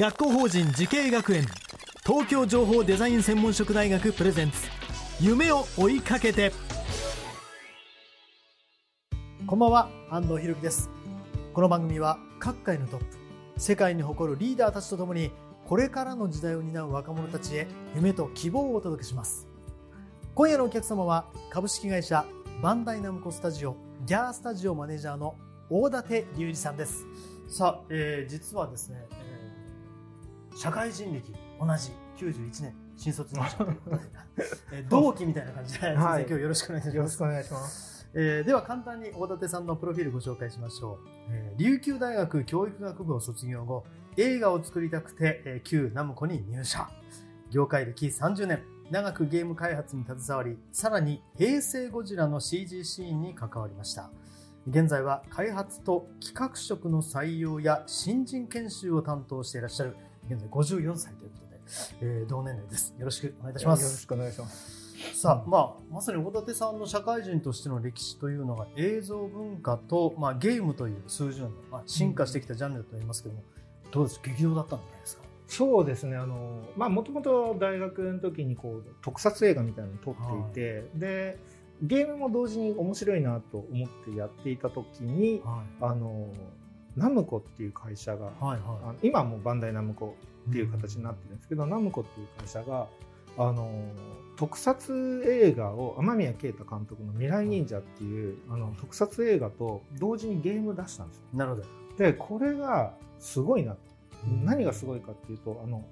[0.00, 1.44] 学校法人慈恵学園。
[2.06, 4.56] 東京情報デザイン専門職大学プレゼンツ。
[5.20, 6.52] 夢を追いかけて。
[9.46, 10.88] こんばんは安藤博樹です。
[11.52, 13.04] この番組は各界のトップ
[13.58, 15.32] 世界に誇るリーダーたちとともに
[15.66, 19.48] これからの時代を担う若者たちへ夢と希望をお届けします。
[20.34, 22.24] 今夜のお客様は株式会社
[22.62, 23.76] バンダイナムコスタジオ
[24.06, 25.36] ギャースタジオマネージャーの
[25.68, 27.04] 大館隆二さんです。
[27.48, 29.19] さあ、えー、実はですね、えー、
[30.60, 31.90] 社会人歴同じ
[32.22, 34.02] 91年新卒入社ということで、
[34.72, 36.96] えー、同期みたいな感じで、はい、今日よろしくお願いします。
[36.98, 38.06] よろしくお願いします。
[38.12, 43.86] えー、では簡単に大館さんのプロフィールご紹介しましょう、えー、琉球大学教育学部を卒業後
[44.18, 46.90] 映画を作りたくて、えー、旧ナムコに入社。
[47.50, 48.62] 業界歴30年。
[48.90, 54.10] 長くゲーム開発に携わりさらに平成ゴジラの CG シーンに関わりました。
[54.66, 59.96] 現在は開発と企画職の採用や新人研修を担当していらっしゃる
[60.28, 61.60] 現在54歳ということで、
[62.02, 62.94] えー、同年齢です。
[62.98, 63.82] よろしくお願いいたします。
[63.84, 64.80] よろしくお願いします。
[65.14, 73.42] さあ、まあ、まさに大館さんの社会人としての歴史というのが映像文化と、まあ、ゲームという数字の、まあ、進化してきたジャンルだと言いますけども、
[73.84, 75.22] うん、どうです激動だったんじゃないですか？
[75.48, 76.16] そうですね。
[76.16, 81.38] あのまあもともと大学の時にこう特撮映画みたいなのを撮っていて、はい、で
[81.82, 86.28] ゲームも同時に面白いなと思ってやっていた時に、はい、あの
[86.96, 90.16] ナムコっていう会社が、はいはい、今もバンダイナムコ
[90.48, 92.88] っていう形になってるんですけど、うん、ナムコっていう会社が
[93.38, 93.70] あの
[94.36, 101.24] 特撮映画を雨宮啓太監督の「未来忍者」っていうあの特撮映画と同時にゲーム出したんですよ。
[101.34, 101.66] なるほど。
[101.96, 103.76] でこれがすごいな
[104.44, 105.84] 何がすごいかっていうとあの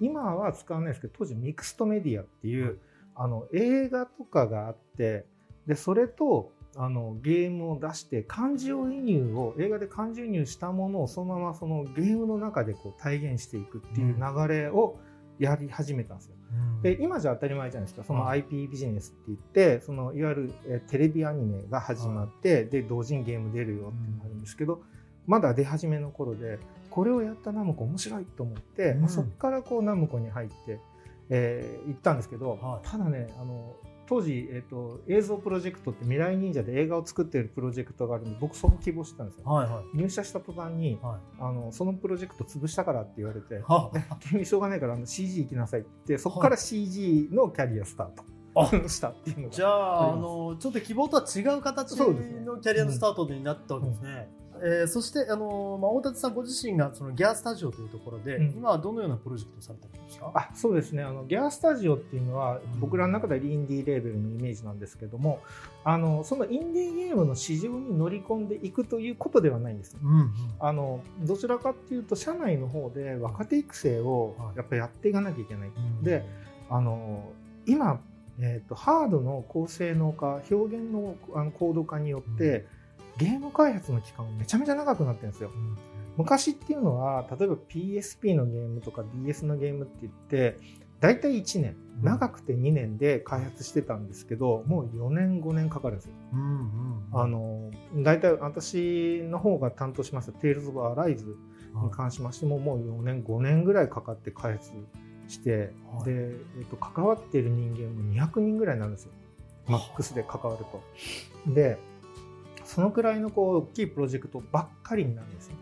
[0.00, 2.78] 今は使わないですけど当時ミクストメディアっていう、
[3.14, 5.26] あの映画とかがあって
[5.66, 14.98] でそれとあのゲームを出して漢字を移入を映画で漢字移入したものをそのままそのゲームの中でこう体現していくっていう流れを
[15.38, 16.34] やり始めたんですよ。
[16.82, 18.04] で今じゃ当たり前じゃないですか。
[18.04, 24.82] その IP ビジネスって言ってそのいわゆるえテレビアニメが始まって、で同時にゲーム出るよっていうのがあるんですけど、
[25.26, 26.58] まだ出始めの頃で
[26.90, 30.80] これをやったナムコ面白いと思って、まあ、そこからこうナムコに入って、
[31.30, 33.76] えー、行ったんですけど、ただねあの
[34.10, 43.62] 当時、えーと、映像プロジェクトって未来忍者で映画を作っているプロジェクトがあるんで僕そこ希望してたんですよ、はいはい、入社した途端に、はい、あのそのプロジェクト潰したからって言われて
[44.28, 48.24] 「君しょうがないからあの CG 行きなさい」ってそこから CG のキャリアスタート。
[48.88, 52.06] したっていうのじゃああのちょっと希望とは違う形の
[52.60, 54.28] キャリアのスタートになったわけですね。
[54.62, 60.32] えー、そしてあの、まあ、大立さんご自身がそのギャースタジオというところで、うん、今はどのようなプロジェクトをされてるんですか？
[60.34, 61.02] あそうですね。
[61.02, 65.40] あのギャースタジオっていうのは、僕らの中ではインディーレーベルのイメージなんですけども
[65.84, 76.24] あのそのインディーゲームの市場に乗り込んでいくということではないんです、うんうん、あのどちらかっていうと社内の方で若手育成をやっぱやっていかなきゃいけない、はい、で
[76.68, 77.32] あの
[77.66, 78.00] 今
[78.42, 82.64] えーと、ハードの高性能化表現のあの高度化によって、
[83.20, 85.50] ゲーム開発の期間がめちゃめちゃ長くなってるんですよ。
[86.16, 90.58] 昔っていうのは例えば PSP のゲームとか DS のゲームって言って
[91.00, 91.76] 大体1年。
[92.02, 96.12] 長くて2年で開発してたんですけど、もう4年5年かかるんですよ。
[96.32, 101.26] うんうん、あの大体私の方が担当します「Tales of Arise」
[101.84, 104.72] に関しましてももう4年5年ぐらいかかって開発
[105.28, 106.12] して、はい、で、
[106.58, 109.12] えっと、関わっている人間も200人ぐらいなんですよ。
[109.68, 110.82] マックスで関わると。
[111.52, 111.78] で
[112.70, 115.54] そのくらいのこう大きいプロジェクトばっかりになるんですよ。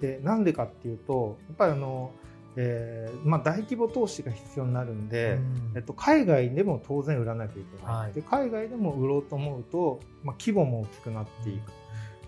[0.00, 2.10] でなんでかっていうとやっぱりあの、
[2.56, 5.72] えーまあ、大規模投資が必要になるんで、ん。
[5.76, 11.72] えっと、海外でも当然売らなきゃいけない、はい、で海外でも売ろうと思うと、まあ、規模も大きくなっていく、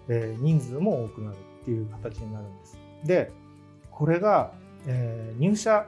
[0.09, 2.79] えー、人数も多くなるっていう形になるんです。
[3.05, 3.33] で
[3.91, 4.53] これが、
[4.87, 5.87] えー、入社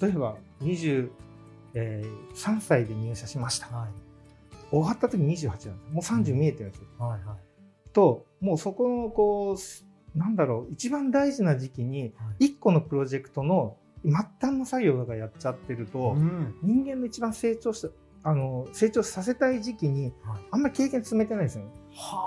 [0.00, 1.10] 例えば23、
[1.74, 4.07] えー、歳で入社しました、はい、
[4.70, 17.88] 終わった時28なんですもう30見えてるんですよ、はいはい、ともうそこのこうなんだろう一番大事な時期に1個のプロジェクトの末端の作業がやっちゃってると、うん、人間の一番成長した
[18.24, 20.12] あの成長させたい時期に、
[20.50, 21.64] あんまり経験積めてないですよ。
[21.64, 21.70] ね。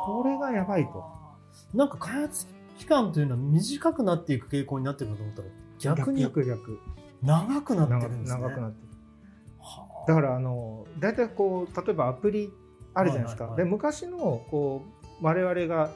[0.06, 1.04] これがやばいと。
[1.74, 2.48] なんか開発
[2.78, 5.48] 期間というのは短くなっていく傾向になってるかと思ったら
[5.80, 6.80] 逆に逆逆
[7.22, 8.42] 長くなってるんですね。
[8.42, 8.91] 長くなってる。
[10.08, 12.52] だからあの大体こう例えばアプリ
[12.94, 13.46] あるじゃないですか。
[13.46, 14.18] はいはいはい、で昔の
[14.50, 14.84] こ
[15.22, 15.92] う我々が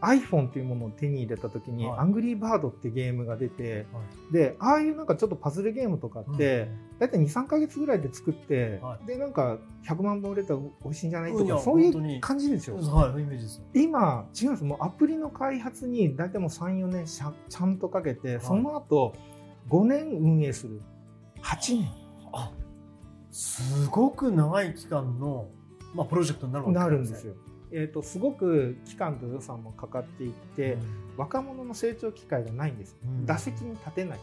[0.00, 4.00] iPhone っていうものを手に入れた時に、はい、アングリーバードってゲームが出て、は
[4.30, 6.68] い、でああいうなんかちょっとパズルゲームとかって、
[6.98, 9.58] 大体23か月ぐらいで作って、はい、でなんか
[9.88, 19.14] 100万本売れたら美味しいんじゃないとかそういう感じですよ、はい、イメージです今違うんですもうアプリの開発に大体もう34年ちゃんとかけて、その後
[19.70, 20.80] 5年運営する。
[21.42, 21.88] 8年。
[22.32, 22.52] あ
[23.36, 25.50] すごく長い期間の、
[25.94, 26.90] まあ、プロジェクトになるわけですね。
[26.90, 27.34] なるんですよ。
[27.70, 30.80] えーと、すごく期間と予算もかかっていって、うん、
[31.18, 34.20] 若者の成長機会がないんです、うん、打席に立てないっ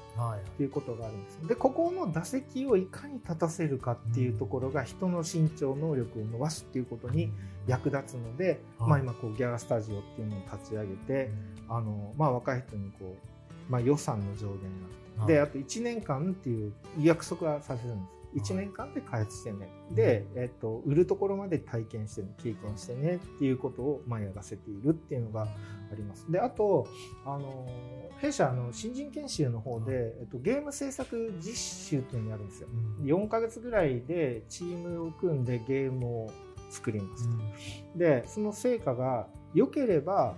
[0.57, 7.31] ていうことがあるんです、でここの打席をいかに立たせるかっていうところが人の身長能力を伸ばすっていうことに
[7.67, 11.29] 役立つので、うん、まあ、今こうギャラスタジオっていうのを立ち上げて、
[11.67, 13.17] あのまあ、若い人にこ
[13.69, 14.57] う、まあ、予算の上限が
[15.19, 15.33] あって。
[15.33, 23.15] であと1年間っていう約束はさせるんです1年間で開発してね、で、えっと、売るところまで体験してね経験してね。
[23.15, 25.47] っていうことをまあやらせているっていうのがあ
[25.95, 26.31] ります。
[26.31, 26.87] であと
[27.25, 27.67] あの
[28.23, 32.69] 弊社の新人研修の方で、えっと、ゲーム制作実習っていうのをやるんですよ、
[33.01, 36.31] うん、4か月ぐらいでチームを組んでゲームを
[36.69, 40.37] 作ります、うん、でその成果が良ければ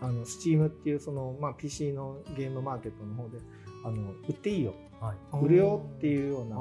[0.00, 3.38] あの Steam っていうその、まあ、PC のゲームマーケットの方で
[3.84, 6.56] あの売っていいよ、はい、売るよっていうような、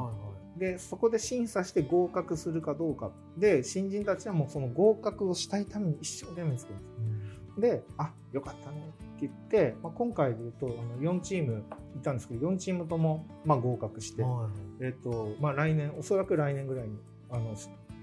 [0.57, 3.11] でそこで審査して合格するかどうか。
[3.37, 8.93] で新人たちはもうその合格をしたいために一生懸命作るんです、うん、であよかったね。
[9.17, 11.63] って言って、まあ、今回でいうとあの4チーム
[11.95, 14.49] いたんですけど4チームともまあ合格して、は
[14.79, 16.97] い、えーとまあ、来年おそらく来年ぐらいに
[17.31, 17.55] あの、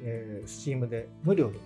[0.03, 1.59] えー、スチームで無料で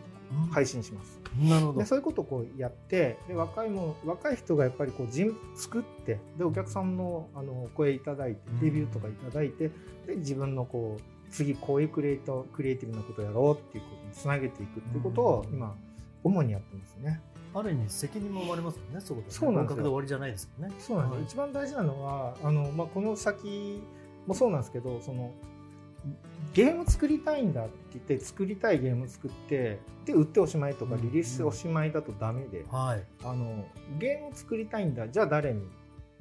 [0.51, 1.21] 配信します。
[1.41, 9.71] なるほどでそういうことをこうやってで若いも若い人がやっぱりこう人作ってでお客さんのあの声いただいてレビューとかいただいて、
[10.07, 15.75] で自分のこう次こういうクリエイトクリエイティブなことをやろうっていうことにつなげていくっていうことを今
[16.25, 17.21] 主にやってますね。
[17.55, 19.33] ある意味責任も生まれますもんね、そこで、ね。
[19.33, 20.75] そうなんで終わりじゃないですもんね。
[20.79, 23.83] そうなんです、はい、一番大事なのは、あの、まあ、この先
[24.27, 25.33] もそうなんですけど、その、
[26.55, 33.67] ゲーム作りたいんだって言って作りたいゲーム作ってで売っておしまいとかリリースおしまいだとダメで、うんうん、はい、あの
[33.99, 35.63] ゲームを作りたいんだじゃあ誰に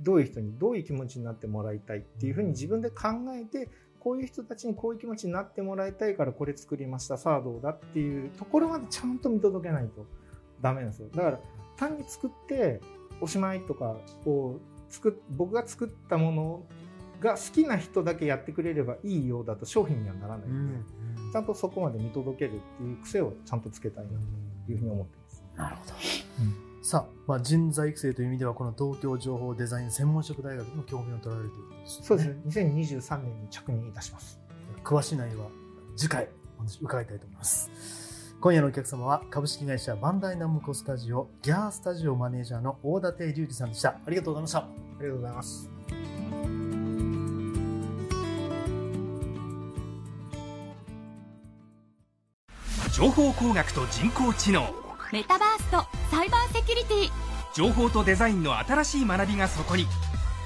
[0.01, 3.69] どういう人にどういう気持ちになってもらいたいっていうふうに自分で考えて
[3.99, 10.05] こういう人たちにこういう気持ちになってもらいたいからこれ作りましたさあどうだっていうところまでちゃんと見届けないと
[10.61, 11.09] ダメなんですよ。
[11.15, 11.39] だから
[11.77, 12.79] 単に作って
[13.21, 16.63] おしまいとかこう作僕が作ったもの
[17.19, 20.85] が好きな人だけやってくれればいいようだと商品にはならないので、うん
[21.31, 24.11] ちゃんとそこまで見届けるっていう癖をちゃんとつけたいな
[24.65, 25.43] というふうに思ってます。
[25.55, 25.93] なるほど、
[26.39, 32.05] うん、さあ、まあ、人材育成という意味ではこの東京情報デザイン専門職大学にも興味を取られるということですね。
[32.05, 34.39] そうですね2023年に着任いたします。
[34.83, 35.49] 詳しい内容は
[35.95, 36.29] 次回
[36.81, 37.69] 伺いたいと思います。
[38.39, 43.89] 今夜のお客様は株式会社バンダイナムコスタジオギャースタジオマネージャーの大舘隆二さんでした。
[43.89, 44.59] ありがとうございました。
[44.59, 44.69] あ
[45.01, 45.76] りがとうございます。
[52.97, 54.73] 情報工学と人工知能。
[55.13, 57.11] メタバースとサイバーセキュリティ。
[57.53, 59.85] 情報とデザインの新しい学びがそこに。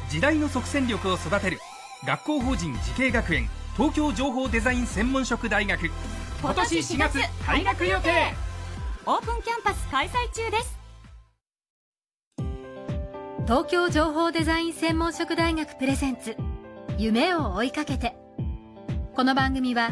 [0.10, 1.60] 時代の即戦力を育てる。
[2.06, 3.50] 学校法人慈恵学園。
[3.78, 5.90] 東京情報デザイン専門職大学。
[6.42, 8.34] 今年4月開学予定。
[9.06, 10.78] オープンキャンパス開催中です。
[13.46, 16.36] 東京情報デザイン専門職大学プレゼンツ。
[16.98, 18.14] 夢を追いかけて。
[19.16, 19.92] この番組は